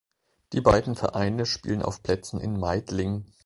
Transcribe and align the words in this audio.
Die 0.53 0.61
beiden 0.61 0.95
Vereine 0.95 1.45
spielen 1.45 1.83
auf 1.83 2.01
Plätzen 2.01 2.39
in 2.41 2.59
Meidling. 2.59 3.31